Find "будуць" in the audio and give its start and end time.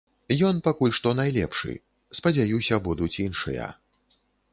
2.87-3.11